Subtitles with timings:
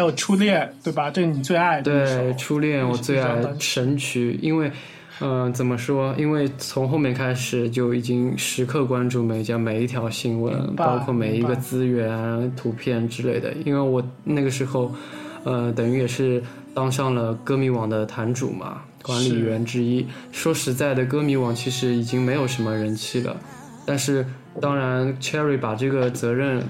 [0.00, 1.10] 还有初恋，对吧？
[1.10, 2.06] 这是你最爱的。
[2.06, 4.72] 对，初恋我最爱神曲，因为，
[5.20, 6.14] 嗯，怎么说？
[6.16, 13.52] 因为从后面开始就已经时刻关注每家每一条新闻，包括每一个资源、图片之类的。
[13.66, 14.90] 因为我那个时候，
[15.44, 16.42] 呃，等于也是
[16.72, 20.06] 当上了歌迷网的坛主嘛，管理员之一。
[20.32, 23.36] 说实在的，歌迷网其实已经没有什么人气了，
[23.84, 24.24] 但是
[24.62, 26.64] 当然，Cherry 把这个责任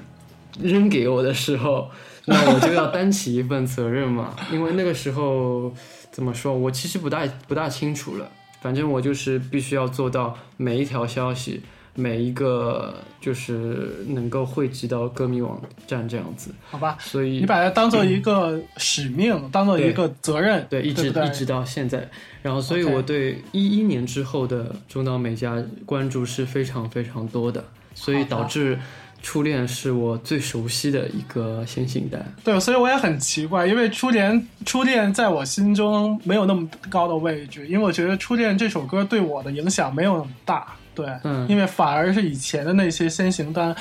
[0.61, 1.89] 扔给我的时候。
[2.31, 5.75] 那我就要担起一份责任嘛，因为那个时候
[6.13, 8.31] 怎么说，我其实不大不大清楚了。
[8.61, 11.63] 反正我就是必须要做到每一条消息，
[11.95, 16.55] 每一个就是能够汇集到歌迷网站这样子。
[16.71, 22.09] 好吧，所以你把它当做一个使命，当做一个责任，对，一直一直到现在。
[22.43, 27.65] 然后，所以我对一一年之后的中岛美嘉关注是非常非常多的，
[27.95, 28.79] 所以导致。
[29.23, 43.77] 初恋是我最熟悉的一个先行单，对，所以我也很奇怪，因为初恋初恋在我心中没有那么高的位置，因为我觉得初恋这首歌对我的影响没有那么大，对，嗯，因为反而是以前的那些先行单，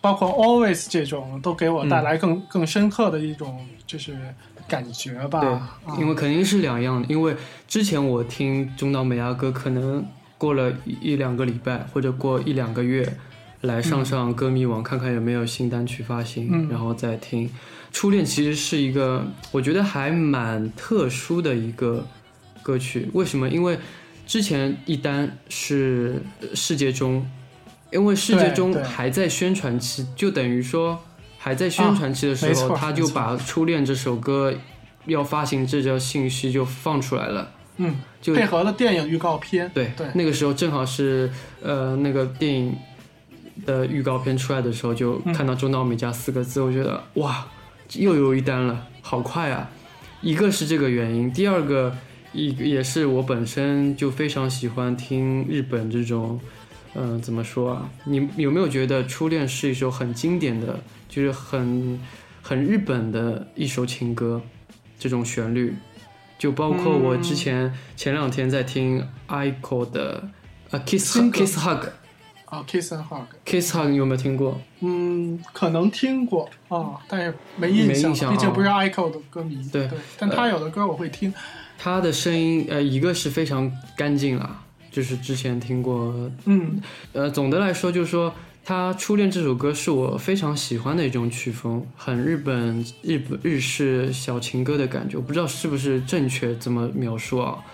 [0.00, 4.14] 包括 Always 这种，都给我带来更更深刻的一种就是
[4.68, 5.40] 感觉吧，
[5.86, 7.34] 对，因为肯定是两样的，因为
[7.66, 10.04] 之前我听中岛美嘉歌，可能
[10.36, 13.10] 过了一两个礼拜或者过一两个月。
[13.62, 17.48] 来上上歌迷网看看有没有新单曲发行，然后再听。
[17.92, 22.06] 初恋其实是一个我觉得还蛮特殊的一个
[22.62, 23.48] 歌曲，为什么？
[23.48, 23.78] 因为
[24.26, 26.22] 之前一单是
[26.54, 27.24] 世界中，
[27.92, 30.98] 因为世界中还在宣传期，就等于说
[31.38, 34.52] 还在宣传期的时候，他就把初恋这首歌
[35.04, 37.50] 要发行这条信息就放出来了。
[37.76, 39.70] 嗯，就配合了电影预告片。
[39.72, 41.30] 对对，那个时候正好是
[41.62, 42.74] 呃那个电影。
[43.64, 47.46] 的预告片出来的时候，就看到“中岛美嘉”四个字，我觉得哇，
[47.94, 49.70] 又有一单了，好快啊！
[50.20, 51.96] 一个是这个原因，第二个
[52.32, 56.40] 一也是我本身就非常喜欢听日本这种，
[56.94, 57.90] 嗯，怎么说啊？
[58.04, 61.98] 你有没有觉得《初恋》是一首很经典的，就是很
[62.40, 64.40] 很日本的一首情歌？
[64.98, 65.74] 这种旋律，
[66.38, 70.28] 就包括我之前前两天在听 Aiko 的
[70.76, 71.80] 《A Kiss Kiss Hug》。
[72.52, 74.60] 啊，Kiss and Hug，Kiss Hug 你有没有听过？
[74.80, 79.66] 嗯，可能听过啊，但是没印象，毕竟不是 Ico 的歌迷。
[79.72, 81.32] 对对，但他有的歌我会听。
[81.78, 86.14] 他的声音，呃，一个是非常干净啦，就是之前听过。
[86.44, 86.78] 嗯，
[87.14, 88.30] 呃，总的来说就是说，
[88.62, 97.64] 他初恋这首歌是我非常喜欢的一种曲风，很日本、日本日式小情歌的感觉，我不知道是不是正确怎么描述啊。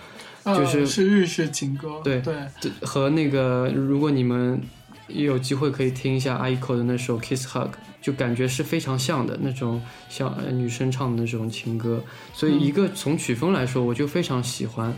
[0.45, 4.59] 就是是日式情歌，对对，和那个如果你们
[5.07, 7.69] 有机会可以听一下阿 Iko 的那首 Kiss Hug，
[8.01, 12.01] 就感觉是非常像的那种像女生唱的那种情歌，
[12.33, 14.93] 所以一个从曲风来说，我就非常喜欢。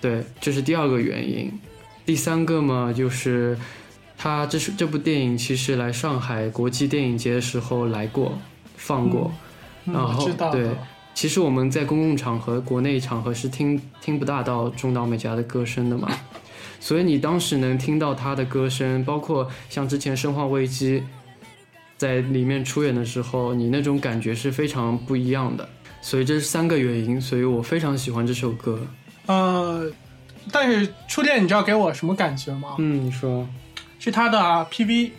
[0.00, 1.52] 对，这是第二个原因。
[2.06, 3.56] 第三个嘛，就是
[4.16, 8.38] 他这是这部电影其实来上海国际电影节的时候来过
[8.76, 9.32] 放过，
[9.84, 10.70] 然后对。
[11.14, 16.10] 其实我们在公共场合、国内场合是听听不大到中岛美嘉的歌声的嘛，
[16.80, 21.00] 所以你当时能听到她的歌声，包括像之前《生化危机》
[21.96, 25.66] 在里面出演的时候，你那种感觉是非常不一样的。
[26.02, 28.78] 所以这是三个原因，所以我非常喜欢这首歌。
[29.24, 29.90] 呃，
[30.52, 32.74] 但是初恋你知道给我什么感觉吗？
[32.78, 33.48] 嗯，你说，
[33.98, 34.38] 是他的
[34.70, 35.12] PV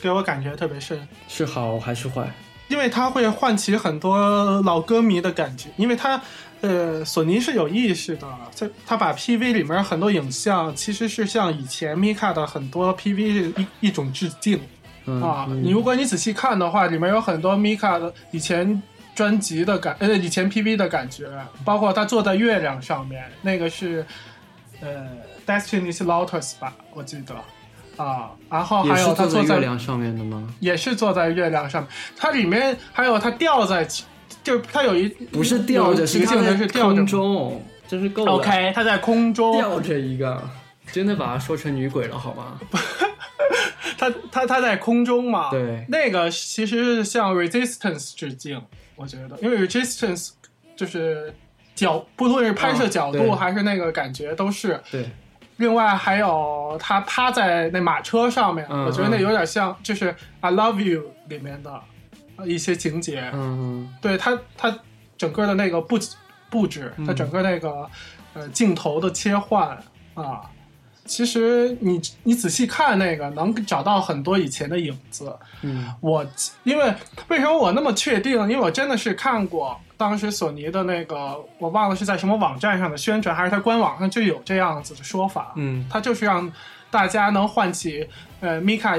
[0.00, 2.28] 给我感觉特别深，是好还是坏？
[2.72, 6.18] 因为它会唤起很多老歌迷的感觉，因为它，
[6.62, 14.58] 呃，索尼是有意识的，在他把 PV 里面很多影像其实是向以前 Mika 的很多 PV 一一种致敬
[15.04, 15.46] 啊。
[15.50, 18.82] 你如果你仔细看的话，里面有很多 Mika 的以前
[19.14, 21.28] 专辑的感，呃，以前 PV 的感觉，
[21.66, 24.06] 包括他坐在月亮上面，那个是
[24.80, 25.10] 呃
[25.46, 27.34] Destiny's Lotus 吧，我记得。
[28.02, 30.52] 啊，然后还有他坐在月亮上面的吗？
[30.60, 31.90] 也是坐在月亮上面。
[32.16, 33.86] 它里面还有它吊在，
[34.42, 38.32] 就是他有一不是吊着，是镜头是吊着中，真是够了。
[38.32, 40.42] OK，它在空中吊着一个，
[40.90, 42.58] 真的把它说成女鬼了好吗？
[43.98, 45.50] 他他他在空中嘛？
[45.50, 48.60] 对，那个其实是向 Resistance 致敬，
[48.96, 50.30] 我觉得，因为 Resistance
[50.74, 51.32] 就是
[51.74, 55.08] 角，不论是拍摄角度还是那个感觉都是对。
[55.56, 61.80] 另外还有他趴在那马车上面，我觉得那有点像，就是《I Love You》里面的
[62.44, 63.30] 一些情节。
[63.32, 64.76] 嗯，对他，他
[65.16, 65.98] 整个的那个布
[66.50, 67.88] 布置，他整个那个
[68.34, 69.78] 呃镜头的切换
[70.14, 70.42] 啊，
[71.04, 75.34] 其实你你仔细看那个，能找到很多以前的影子。
[75.62, 76.26] 嗯我
[76.64, 76.94] 因为
[77.28, 78.32] 为什么我那么确定？
[78.42, 85.52] 因为我真的是看过当时索尼的那个，我忘了是在什么网站上的宣传，还是它官网上就有这样子的说法。
[85.56, 86.50] 嗯它就是让
[86.90, 88.06] 大家能唤起
[88.40, 88.96] 呃米卡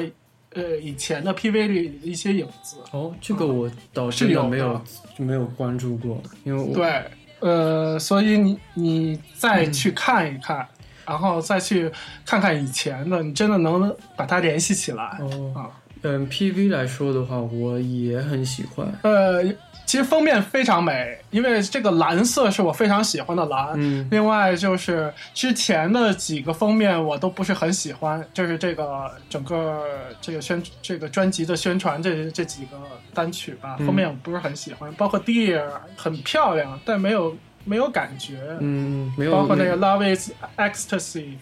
[0.54, 2.78] 呃以前的 PV 里的一些影子。
[2.92, 4.82] 哦，这个我倒是有没有
[5.18, 7.04] 没有关注过，因为我对，
[7.40, 10.68] 呃，所以你你再去看一看，
[11.06, 11.92] 然后再去
[12.26, 15.18] 看看以前的，你真的能把它联系起来。
[15.22, 15.70] 哦啊
[16.06, 18.86] 嗯 PV 来说的话，我也很喜欢。
[19.04, 19.42] 呃，
[19.86, 23.70] 其实封面非常美，因为这个蓝色是我非常喜欢的蓝。
[23.76, 29.82] 嗯另外就是之前的几个封面我都不是很喜欢，就是这个整个
[30.20, 32.78] 这个宣这个专辑的宣传这这几个
[33.14, 35.64] 单曲吧，嗯封面我不是很喜欢，包括 Dear
[35.96, 37.34] 很漂亮，但没有
[37.65, 38.38] 没有感觉。
[38.60, 41.33] 嗯，没有包括那个 Love is Ecstasy，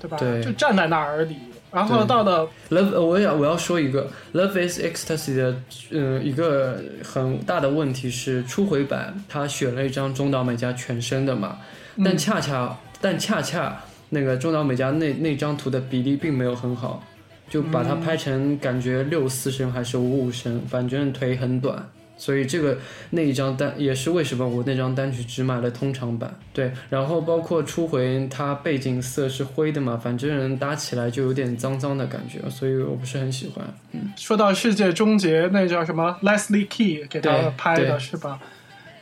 [0.00, 0.16] 对吧？
[0.16, 1.36] 对就站在那儿而已。
[1.72, 5.56] 然后到了 Love，呃我要我要说一个 Love is Ecstasy 的，
[5.92, 11.58] 呃，一个很大的问题是初回版他选了一张中岛美嘉全身的嘛，
[11.94, 17.04] 嗯但恰恰但恰恰那个中岛美嘉那那张图的比例并没有很好，
[17.48, 21.88] 就把它拍成感觉六四身还是五五身，反正腿很短。
[22.20, 22.76] 所以这个
[23.10, 33.64] 那一张单也是为什么我那张单曲只买了通常版，对，然后包括初回它背景色是灰的嘛，反正搭起来就有点脏脏的感觉，所以我不是很喜欢。
[33.92, 38.38] 嗯说到世界终结，那叫什么 Leslie Key 给他拍的是吧？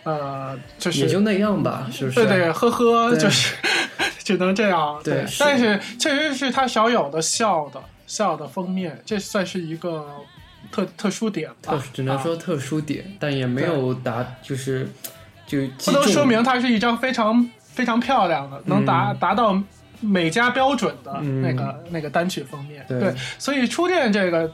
[0.04, 2.24] 呃，就是也就那样吧，是不是？
[2.24, 3.56] 对对，呵呵，就是
[4.22, 5.00] 只能这样。
[5.02, 10.06] 对是但是确实是他少有的笑的笑的封面，这算是一个
[10.70, 11.82] 特特殊点吧特。
[11.92, 14.88] 只能啊说特殊点，但也没有达，就是
[15.46, 19.60] 就不能说明它是一张非常非常漂亮的，能达、嗯达到
[20.00, 22.84] 美加标准的嗯那个、那个单曲封面。
[22.88, 24.50] 对所以初恋这个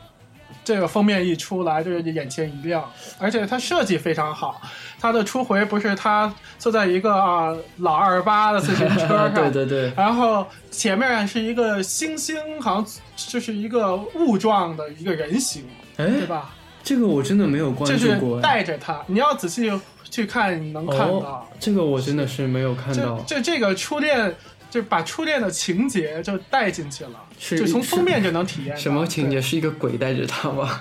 [0.64, 2.82] 这个封面一出来，就是眼前一亮，
[3.18, 4.62] 而且它设计非常好。
[4.98, 16.54] 它的初回不是他坐在一个啊老二八的自行车 上，对对对，然后前面是一个星星，好像就是一个雾状的一个人形，哎，对吧？
[16.82, 19.70] 这个我真的没有关注过，哎带着他，你要仔细
[20.10, 21.06] 去看，你能看到。
[21.06, 24.34] 哦，这个我真的是没有看这到，这这个初恋，
[24.70, 29.40] 就把初恋的情节就带进去了，是就从封面就能体验什么情节？
[29.40, 30.80] 是一个鬼带着他吗？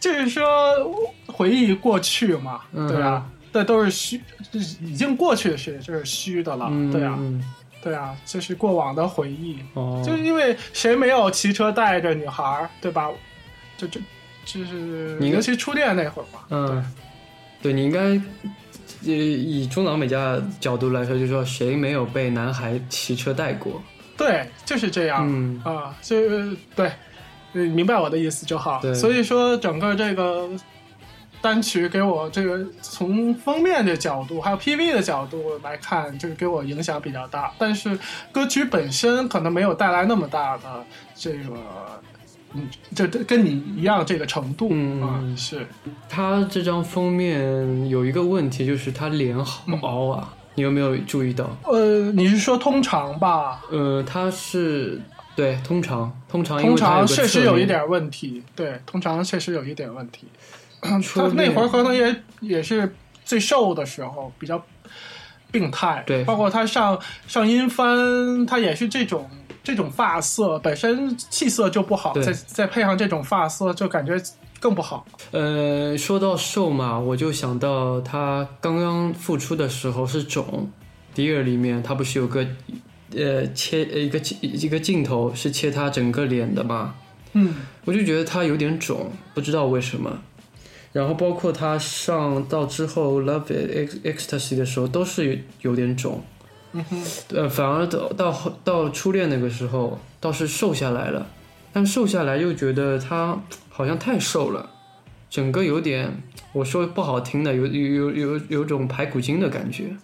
[0.00, 0.44] 对 就是说
[1.26, 4.20] 回忆过去嘛，嗯对啊，这都是虚，
[4.50, 7.42] 就是已经过去的事，这是虚的了，嗯，对啊，嗯
[7.86, 9.60] 对啊，这是过往的回忆。
[9.74, 13.08] 哦，就是因为谁没有骑车带着女孩儿，对吧？
[13.78, 14.00] 就就
[14.44, 16.92] 就是，你尤其初恋那会儿嘛，嗯，
[17.62, 18.20] 对你应该。
[19.04, 23.80] 呃，以中岛美嘉的角度来说，就是说谁没有被男孩骑车带过？
[24.16, 25.24] 对，就是这样。
[25.28, 26.90] 嗯啊，就是对，
[27.52, 28.80] 你明白我的意思就好。
[28.82, 30.48] 对所以说整个这个
[31.42, 37.52] 单曲给我这个从封面的角度，还有 PV 的角度来看，就是给我影响比较大。
[37.58, 37.98] 但是
[38.32, 41.54] 歌曲本身可能没有带来那么大的这个，
[42.54, 45.66] 嗯，就跟你一样这个程度嗯啊，嗯是
[46.08, 51.56] 他这张封面有一个问题，就是他脸好凹啊，你有没有注意到？
[51.64, 53.62] 呃，你是说通常吧？
[53.70, 55.00] 呃，他是
[55.36, 60.26] 对通常通常通常确实有一点问题，对，通常确实有一点问题。
[60.86, 64.64] 他那会儿可能也也是最瘦的时候，比较
[65.50, 66.02] 病态。
[66.06, 69.28] 对包括他上上音翻，他也是这种
[69.62, 74.14] 这种发色，本身气色就不好，再再配上这种发色，就感觉
[74.60, 75.06] 更不好。
[75.32, 80.70] 呃，说到瘦嘛，我就想到他刚刚复出的时候是肿，
[81.14, 82.46] 迪尔里面他不是有个
[83.14, 86.94] 呃切呃一个一个镜头是切他整个脸的嘛，
[87.32, 90.18] 嗯，我就觉得他有点肿，不知道为什么。
[90.96, 96.22] 然后包括他上到之后《Love Ex- Ecstasy》的时候，都是有有点肿。
[96.72, 101.26] 嗯哼，呃，反而到到后到初恋那个时候，倒是瘦下来了，
[101.70, 103.38] 但瘦下来又觉得他
[103.68, 104.70] 好像太瘦了，
[105.28, 106.22] 整个有点，
[106.54, 109.94] 我说不好听的，有有有有有种排骨精的感觉。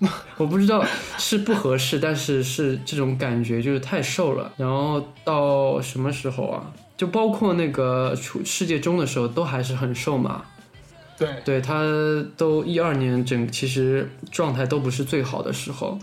[0.36, 0.84] 我不知道
[1.16, 4.52] 是不合适，但是是这种感觉，就是太瘦了。
[4.58, 6.70] 然后到什么时候啊？
[7.02, 10.44] 就包括那个出世界中的时候，都还是很瘦嘛。
[11.18, 11.82] 对，对他
[12.36, 15.98] 都一二年整其实状态都不是最好的时候，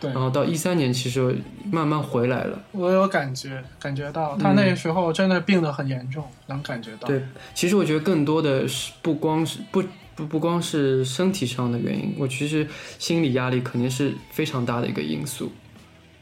[0.00, 1.38] 对然后到一三年其实
[1.70, 2.60] 慢慢回来了。
[2.72, 7.06] 我有感觉，感觉到他那个时候真的病得很严重，能感觉到。
[7.06, 7.22] 对，
[7.54, 9.84] 其实我觉得更多的是不光是不
[10.16, 12.66] 不不光是身体上的原因，我其实
[12.98, 15.52] 心理压力肯定是非常大的一个因素。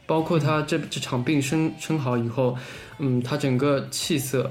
[0.09, 2.57] 包括他这这场病生生好以后，
[2.97, 4.49] 嗯，他整个气色、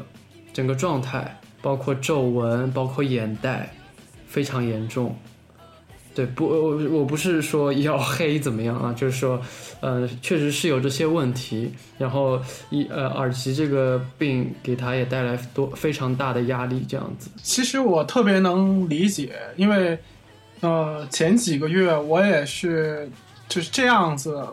[0.52, 3.74] 整个状态，包括皱纹，包括眼袋，
[4.28, 5.16] 非常严重。
[6.14, 9.40] 对，不，我我不是说要黑怎么样啊， 就是说，
[9.80, 11.72] 呃，确实是有这些问题。
[11.98, 17.28] 然后一呃，耳疾这个病给他也带来多非常大的压力，这样子。
[17.42, 19.98] 其实我特别能理解，因为
[20.60, 23.10] 呃，前几个月我也是
[23.48, 24.44] 就是这样子，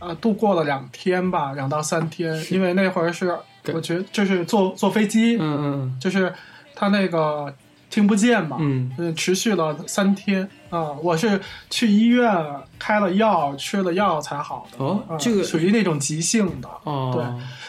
[0.00, 2.44] 呃，度过了两天吧，两到三天。
[2.50, 3.38] 因为那会儿是
[3.72, 6.32] 我觉得就是坐坐飞机，嗯嗯就是
[6.74, 7.54] 他那个
[7.90, 12.32] 听不见嘛，嗯嗯，持续了三天啊、我是去医院
[12.78, 14.84] 开了药，吃了药才好的。
[14.84, 17.24] 哦啊这个属于那种急性的，哦，对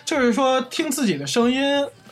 [0.06, 1.62] 就是说听自己的声音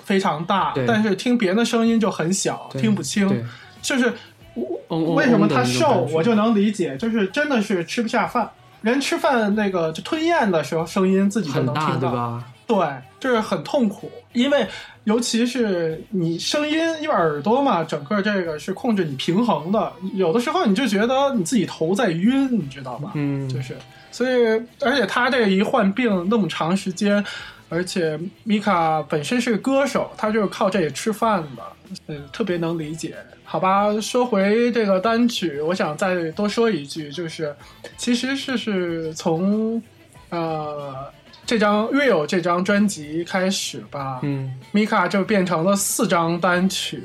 [0.04, 3.46] 非常大对，但是听别人的声音就很小，听不清。
[3.82, 4.14] 就是
[4.56, 8.50] 嗡嗡为什么他瘦，我就能理解，就是真的是吃不下饭。
[8.82, 12.44] 人吃饭那个就吞咽的时候，声音自己就很大，能听到，对吧？
[12.68, 12.78] 对，
[13.20, 14.68] 就是很痛苦，因为
[15.06, 23.12] 尤其是你声音，因为耳朵嘛，整个这个是控制你平衡的，有的时候你就觉得你自己头在晕，你知道吧？
[23.16, 23.76] 嗯，就是，
[24.12, 24.46] 所以
[24.82, 27.24] 而且他这一患病那么长时间，
[27.70, 31.64] 而且米卡本身是个歌手，他就是靠这个吃饭的，
[32.08, 33.16] 嗯，特别能理解。
[33.44, 37.56] 好吧，说回这个单曲，我想再多说一句，就是
[37.98, 39.82] 其实是是从
[40.30, 41.12] 呃
[41.46, 47.04] 这张《Real》这张专辑开始吧，嗯，Mika 就变成了四张单曲，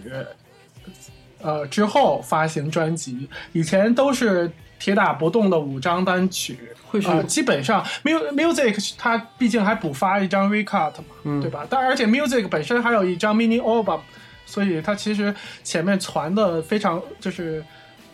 [1.40, 11.66] 呃，之后发行专辑，以前都是铁打不动的五张单曲，会是呃，基本上 mu music 它毕竟还补发一张 recut 嘛，嗯对吧？
[11.70, 14.00] 但而且 music 本身还有一张 mini album，
[14.46, 17.64] 所以他其实前面传的非常就是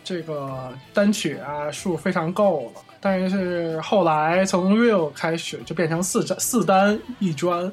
[0.03, 2.81] 这个单曲啊数非常够了。
[2.99, 7.71] 但是后来从 real 开始就变成四张四单一专，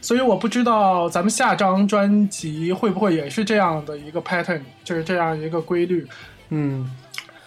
[0.00, 6.06] 所以我不知道咱们下张专辑会不会也是这样的一个 pattern，就是这样一个规律。
[6.50, 6.90] 嗯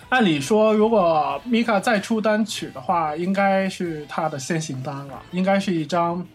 [0.10, 6.28] 按理说，如果 Mika 再出单曲的话，应该是他的先行单了，应该是一张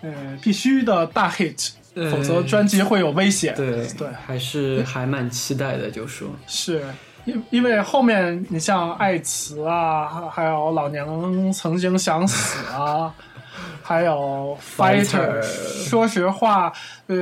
[0.00, 3.54] 呃必须的大 hit，呃否则专辑会有危险。
[3.54, 6.82] 对对，还是还蛮期待的，就说是
[7.24, 13.12] 因因为后面你像爱词啊，还还有老娘曾经想死啊，
[13.82, 16.72] 还有 Fighter 说实话，
[17.06, 17.16] 呃，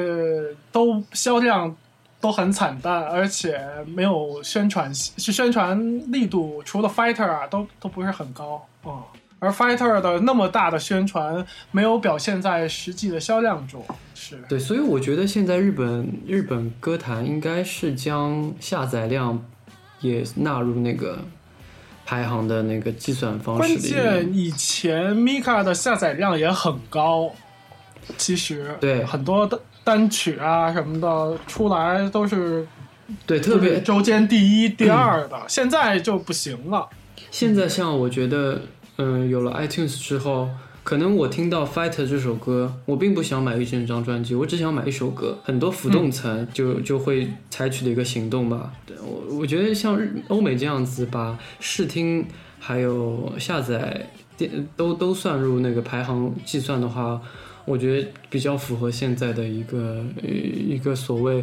[0.71, 1.75] 都销量
[2.21, 5.79] 都很惨淡，而且没有宣传，是宣传
[6.13, 9.03] 力度除了 Fighter 啊，都都不是很高哦。
[9.41, 19.45] 而 Fighter 的那么大的宣传没有表现在实际的销量中，是对，所以我觉得现在日本日本歌坛应该是将下载量
[20.01, 21.19] 也纳入那个
[22.07, 23.83] 排行的那个计算方式里面。
[23.83, 27.33] 键以前 Mika 的下载量也很高，
[28.17, 32.67] 其实对很多单单曲啊什么的出来都是
[33.27, 36.89] 对，特别周间第一、第二的，现在就不行了。
[37.31, 38.63] 现在像我觉得，
[39.03, 40.51] 嗯，有了 iTunes 之后，
[40.85, 45.39] 可能我听到《Fighter》这首歌，我并不想买一整张专辑，我只想买一首歌。
[45.43, 48.71] 很多浮动层就、就会采取的一个行动吧。
[48.85, 52.27] 对我，我觉得像日欧美这样子，把试听
[52.59, 57.19] 还有下载电都都算入那个排行计算的话，
[57.65, 61.43] 我觉得比较符合现在的一个呃一个所谓。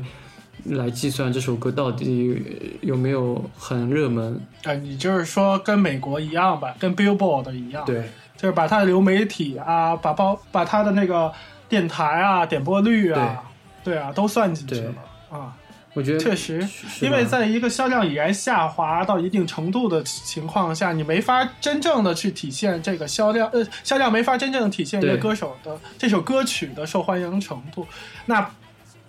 [0.66, 4.40] 来计算这首歌到底有没有很热门？
[4.64, 11.32] 啊，你就是说跟美国一样吧，跟 Billboard 一样，，对，就是把它的流媒体啊，把包把它的那个
[11.70, 13.44] 电台啊、点播率啊，
[13.84, 14.94] 对啊，都算进去了
[15.30, 15.56] 啊。
[15.94, 16.64] 我觉得确实，
[17.02, 27.88] 因为在一个销量已然下滑到一定程度的情况下，你没法真正的去体现这个销量，呃，销量没法真正地体现一个歌手的这首歌曲的受欢迎程度。
[28.28, 28.48] 那，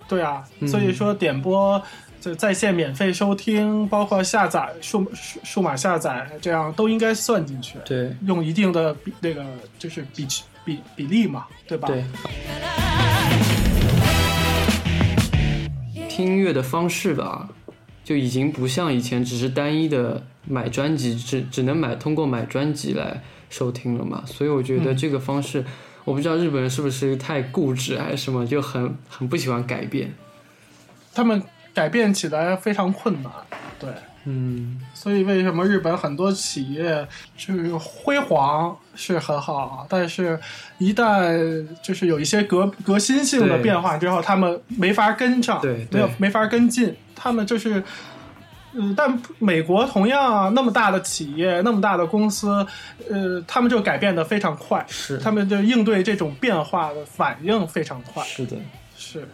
[0.08, 1.80] 对啊，嗯所以说点播。
[2.20, 9.46] 就在线免费收听，包括下载数数数码下载，这样都应该算进去，对用一定的比那个
[9.78, 10.26] 就是比
[10.64, 11.86] 比比例嘛，对吧？
[11.86, 12.02] 对。
[16.08, 17.48] 听音乐的方式吧，
[18.02, 24.24] 就已经不像以前只是单一的买专辑，只只能买通过买专辑来收听了嘛。
[24.26, 25.64] 所以我觉得嗯这个方式，
[26.08, 30.14] 我不知道日本人是不是太固执还是什么，就很很不喜欢改变。
[31.12, 31.42] 他们
[31.74, 33.30] 改变起来非常困难，
[33.78, 33.90] 对。
[34.24, 40.38] 嗯，所以为什么日本很多企业就是辉煌是很好，但是
[40.78, 47.82] 一旦就是有一些革革新性的变化之后，他们没法跟上，对没有没法跟进，他们就是
[48.78, 52.64] 呃，但美国同样啊那么大的企业，那么大的公司，
[53.11, 58.56] 呃，他们就改变的非常快，是他们就应对这种变化的反应非常快，是的，
[58.97, 59.28] 是，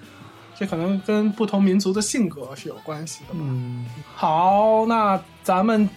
[0.59, 3.41] 这可能跟不同民族的性格是有关系的吧。
[3.43, 3.85] 嗯，
[4.15, 5.93] 好，那咱们基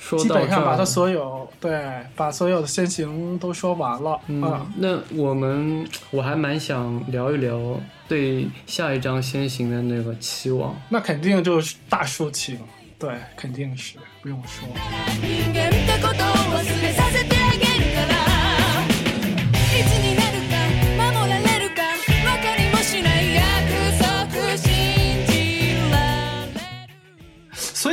[0.00, 1.84] 说到这儿本上把它所有对，
[2.16, 7.58] 把所有的先行都说完了嗯啊。，那我们我还蛮想聊一聊
[8.06, 10.74] 对下一张先行的那个期望。
[10.88, 12.58] 那肯定就是大抒情，
[12.98, 14.68] 对，肯定是不用说。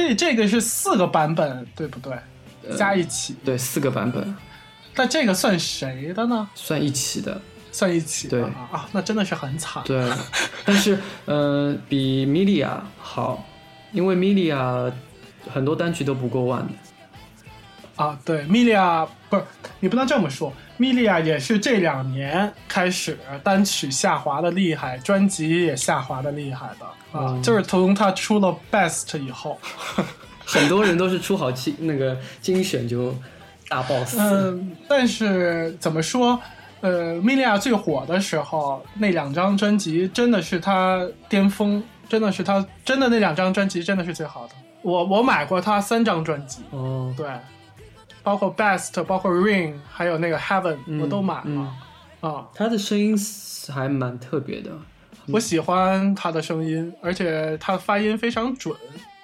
[0.05, 2.17] 以这个是四个版本，对不对？
[2.77, 4.35] 加一起，对，四个版本
[4.95, 6.50] 但这个算谁的呢？
[6.55, 7.41] 算一起的。
[7.71, 9.83] 算一起的对啊啊，那真的是很惨。
[9.83, 10.09] 对，
[10.63, 13.45] 但是呃，比米莉亚好，
[13.91, 14.89] 因为米莉亚
[15.53, 16.74] 很多单曲都不过万的。
[17.97, 19.43] 啊，对，米莉亚不是
[19.79, 26.86] 你不能这么说，米莉亚也是这两年开始单曲下滑的厉害，专辑也下滑的厉害的
[27.20, 29.60] 啊，嗯就是从他出了 Best 以后，
[30.46, 33.15] 很多人都是出好精那个精选就
[33.67, 34.17] 大 boss。
[34.20, 36.39] 嗯，但是怎么说？
[36.82, 44.53] 呃，米莉亚最火的时候，那两张专辑真的是她巅峰，真的是她真的那两张专辑真的是最好的。
[44.84, 47.27] 我我买过她三张专辑，哦，对，
[48.25, 51.44] 包括 Best，包括 Rain，还有那个 Heaven，、嗯我都买了。
[51.46, 51.74] 嗯
[52.22, 53.15] 啊，他的声音
[53.72, 54.72] 还蛮特别的。
[55.27, 58.75] 我喜欢他的声音，而且他发音非常准，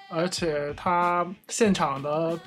[0.08, 2.38] 而且他现场的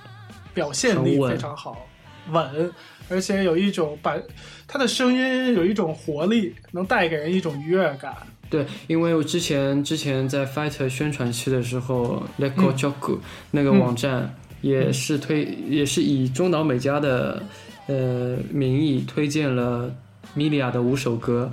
[0.54, 1.86] 表现力非常好，
[2.32, 2.72] 稳，
[3.10, 4.16] 而且有一种把
[4.66, 8.16] 他的声音有一种活力，能带给人一种愉悦感。
[8.50, 13.20] 对，因为我之前之前在 Fighter 宣传期的时候，Let Go j o k u
[13.52, 14.34] 那个网站
[14.66, 17.44] 也是推，也是以中岛美嘉的
[17.86, 19.94] 呃名义推荐了
[20.34, 21.52] 米莉亚的五首歌。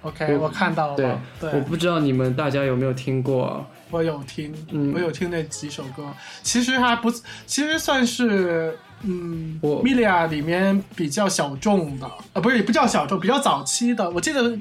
[0.00, 3.66] OK，我我看到了，对对，我不知道你们大家有没有听过？
[3.90, 6.08] 我有听，嗯我有听那几首歌，
[6.42, 7.10] 其实还不，
[7.44, 14.08] 其实算是，嗯我米莉亚里面比较小众的，啊，不是，也不叫小众，比较早期的。
[14.10, 14.58] 我记得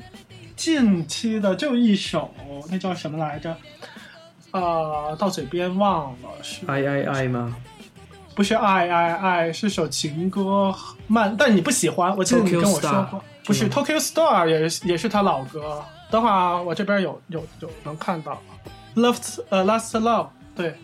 [0.58, 2.30] 近期的就一首，
[2.70, 3.56] 那叫什么来着？
[4.52, 7.56] 呃，到嘴边忘了，是爱爱爱吗？
[8.36, 9.54] 不是爱爱爱？
[9.54, 10.76] 是首情歌，
[11.08, 15.82] 慢，但你不喜欢，我记得你跟我说 Star 过，不是 Tokyo Star 也是也是他老歌。
[16.12, 18.42] 等会儿啊我这边有有有能看到
[18.96, 20.76] ，Love 呃 Last Love 对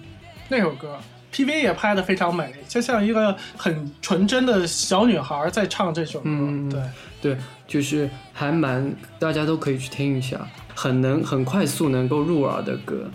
[0.47, 0.97] 那首歌
[1.33, 6.25] ，PV 也拍的非常美，就像一个很纯真的小女孩在唱这首歌。
[6.29, 6.81] 嗯对，
[7.21, 7.37] 对，
[7.67, 10.39] 就是还蛮大家都可以去听一下，
[10.73, 13.09] 很能很快速能够入耳的歌。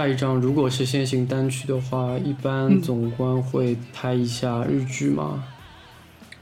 [0.00, 5.44] 下一张如果是先行单曲的话，一般嗯总观会拍一下日剧吗？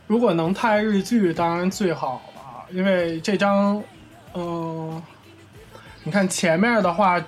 [0.06, 3.82] 如果能拍日剧，当然最好了，因为这张，
[4.34, 5.02] 嗯、
[6.04, 7.20] 你看前面的话，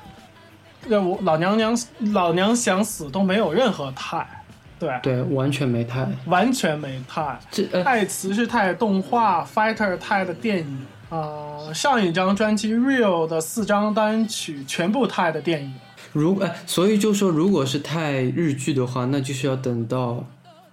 [0.88, 1.76] 呃，我老娘娘
[2.12, 4.44] 老娘想死都没有任何泰，
[4.78, 6.06] 对，对，完全没太。
[6.26, 7.40] 完全没泰。
[7.50, 15.74] 这呃，泰词是泰动画，Fighter 泰的电影，呃，上一张专辑 Real 的四张单曲全部泰的电影。
[16.12, 20.24] 如哎，所以就说，如果是太日剧的话，那就是要等到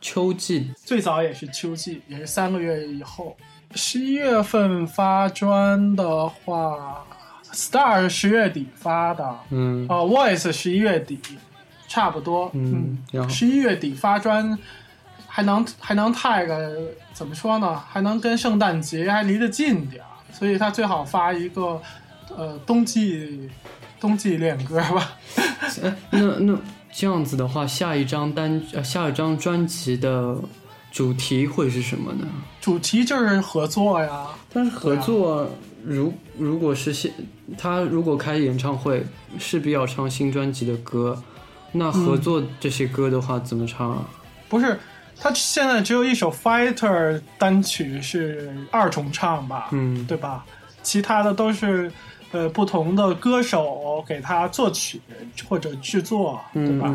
[0.01, 0.71] 秋季。
[0.75, 3.37] 最早也是秋季，也是三个月以后。
[3.75, 7.05] 十一月份发专的话
[7.51, 11.19] ，Star 是十月底发的，嗯呃，Voice 十一月底，
[11.87, 12.49] 差不多。
[12.53, 12.97] 嗯
[13.29, 14.57] 十一月底发专，
[15.27, 16.47] 还能还能 tag
[17.13, 17.77] 怎么说呢？
[17.89, 21.81] 还能跟圣诞节还离得近点儿，所以他最好发一个
[22.35, 23.49] 呃冬季
[23.99, 25.17] 冬季恋歌吧。
[25.83, 26.57] 哎，那那
[26.91, 30.35] 这样子的话，下一张单呃下一张专辑的
[30.91, 32.27] 主题会是什么呢？
[32.61, 35.49] 主题就是合作呀，但是合作，
[35.83, 37.11] 如如果是现
[37.57, 39.05] 他如果开演唱会，
[39.39, 41.21] 势必要唱新专辑的歌，
[41.71, 44.05] 那合作这些歌的话怎么唱啊？
[44.49, 44.77] 不是。
[45.19, 50.45] 他现在只有一首 Fighter 单曲是二重唱吧，嗯，对吧？
[50.83, 51.91] 其他的都是
[52.31, 55.01] 呃不同的歌手给他作曲
[55.47, 56.93] 或者制作，对吧？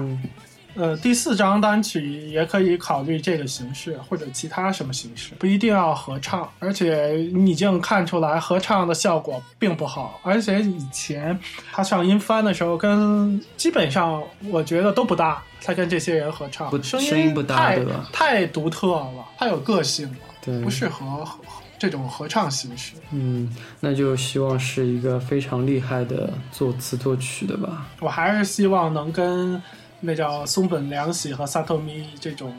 [0.74, 6.50] 呃，第四张单曲也可以考虑这个形式，或者其他什么形式，不一定要合唱。
[6.60, 11.38] 而且你已经看出来合唱的效果并不好，而且以前
[11.70, 15.42] 他上音翻的时候，跟基本上我觉得都不搭。
[15.62, 17.74] 他跟这些人合唱，不声声音不搭
[18.10, 21.38] 太独特了，太有个性了，对不适合合
[21.82, 22.92] 这种合唱形式。
[23.10, 27.88] 嗯，那就希望是一个非常厉害的作词作曲的吧。
[27.98, 29.60] 我还是希望能跟
[29.98, 32.54] 那叫松本凉喜和萨托米这种，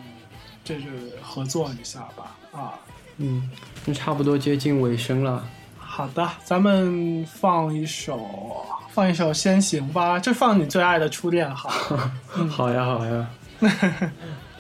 [0.62, 2.36] 这是合作一下吧。
[2.52, 2.74] 啊，
[3.16, 3.50] 嗯，
[3.86, 5.42] 那差不多接近尾声了。
[5.78, 10.20] 好的，咱们放一首，放一首《先行》吧。
[10.20, 11.70] 就放你最爱的《初恋》好。
[12.52, 13.30] 好呀，好呀。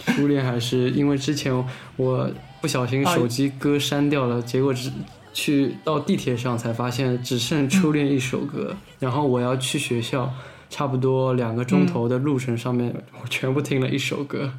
[0.07, 1.53] 初恋还是因为之前
[1.95, 2.29] 我
[2.61, 4.91] 不小心手机歌删掉了，结果只
[5.33, 10.31] 去到地铁上才发现只剩《初恋》一首歌，然后我要去学校，
[10.69, 14.51] 差不多两个钟头的路程上面，我全部听了一首歌，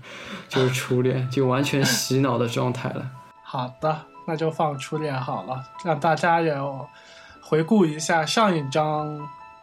[0.48, 3.08] 就是《初恋》，就完全洗脑的状态了。
[3.44, 6.56] 好的，那就放《初恋》好了，让大家也
[7.40, 9.20] 回顾一下上一张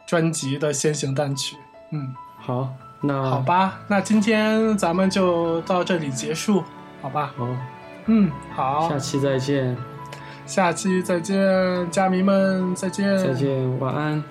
[0.08, 1.58] 专辑的先行单曲。
[1.91, 2.70] 嗯，好，
[3.01, 6.63] 那好吧，那今天咱们就到这里结束，
[7.01, 7.33] 好吧？
[7.35, 7.47] 好，
[8.05, 9.75] 嗯，好，下期再见，
[10.45, 14.23] 下期再见，家迷们再见，再，见，晚安，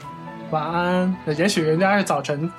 [0.50, 1.16] 晚安。
[1.37, 2.48] 也许人家是早晨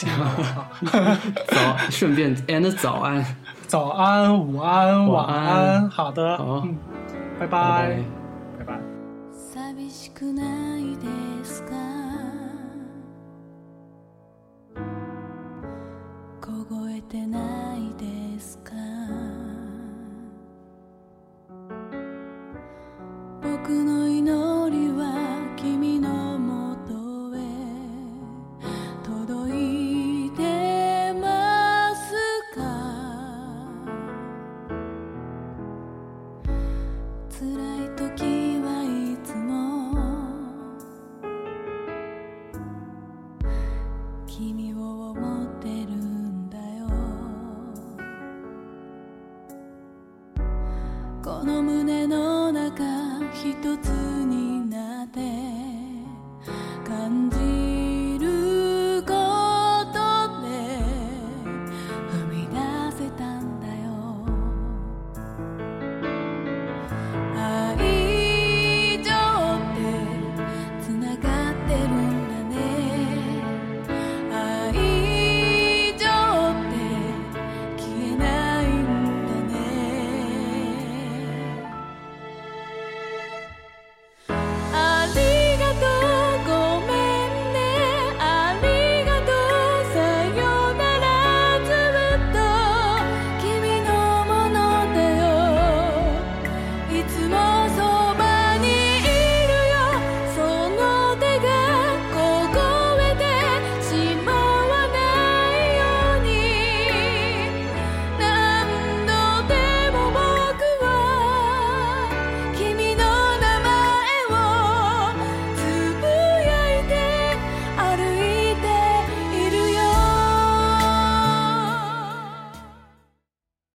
[1.48, 3.26] 早，顺便 and 早安，
[3.68, 5.90] 早安、午安、晚晚安。
[5.90, 6.62] 好的，好。
[6.66, 6.78] 嗯，
[7.40, 7.98] 拜拜。
[8.60, 8.76] 拜，拜
[37.42, 37.81] 辛い